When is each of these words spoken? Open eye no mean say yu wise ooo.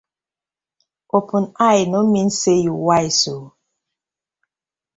Open 1.17 1.43
eye 1.67 1.83
no 1.91 1.99
mean 2.13 2.29
say 2.39 2.57
yu 2.65 2.73
wise 2.87 3.23
ooo. 3.35 3.47